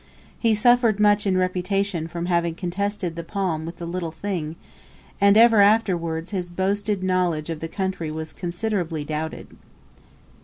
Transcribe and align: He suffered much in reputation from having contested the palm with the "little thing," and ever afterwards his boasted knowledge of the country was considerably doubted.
He 0.39 0.55
suffered 0.55 0.99
much 0.99 1.27
in 1.27 1.37
reputation 1.37 2.07
from 2.07 2.25
having 2.25 2.55
contested 2.55 3.15
the 3.15 3.23
palm 3.23 3.67
with 3.67 3.77
the 3.77 3.85
"little 3.85 4.09
thing," 4.09 4.55
and 5.21 5.37
ever 5.37 5.61
afterwards 5.61 6.31
his 6.31 6.49
boasted 6.49 7.03
knowledge 7.03 7.51
of 7.51 7.59
the 7.59 7.67
country 7.67 8.09
was 8.09 8.33
considerably 8.33 9.03
doubted. 9.05 9.55